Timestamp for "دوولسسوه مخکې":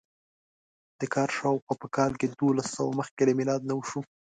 2.39-3.21